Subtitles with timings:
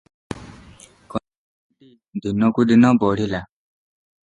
[1.15, 1.91] କନ୍ୟାଟି
[2.25, 3.45] ଦିନକୁ ଦିନ ବଢ଼ିଲା।